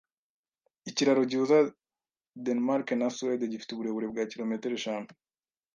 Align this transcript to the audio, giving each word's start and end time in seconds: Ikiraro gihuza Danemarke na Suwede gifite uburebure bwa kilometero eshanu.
Ikiraro 0.89 1.21
gihuza 1.31 1.57
Danemarke 2.43 2.93
na 2.95 3.07
Suwede 3.15 3.45
gifite 3.51 3.71
uburebure 3.73 4.07
bwa 4.11 4.23
kilometero 4.31 4.73
eshanu. 4.79 5.07